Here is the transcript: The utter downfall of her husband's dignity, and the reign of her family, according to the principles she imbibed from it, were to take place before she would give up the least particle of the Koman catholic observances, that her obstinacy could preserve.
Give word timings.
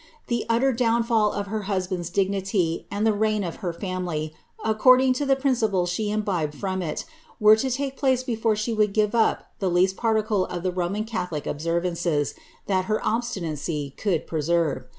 The 0.29 0.47
utter 0.49 0.73
downfall 0.73 1.31
of 1.31 1.45
her 1.45 1.61
husband's 1.69 2.09
dignity, 2.09 2.87
and 2.89 3.05
the 3.05 3.13
reign 3.13 3.43
of 3.43 3.57
her 3.57 3.71
family, 3.71 4.33
according 4.65 5.13
to 5.21 5.27
the 5.27 5.35
principles 5.35 5.91
she 5.91 6.09
imbibed 6.09 6.55
from 6.55 6.81
it, 6.81 7.05
were 7.39 7.55
to 7.57 7.69
take 7.69 7.97
place 7.97 8.23
before 8.23 8.55
she 8.55 8.73
would 8.73 8.93
give 8.93 9.13
up 9.13 9.51
the 9.59 9.69
least 9.69 9.97
particle 9.97 10.47
of 10.47 10.63
the 10.63 10.71
Koman 10.71 11.05
catholic 11.05 11.45
observances, 11.45 12.33
that 12.65 12.85
her 12.85 12.99
obstinacy 13.05 13.93
could 13.95 14.25
preserve. 14.25 14.87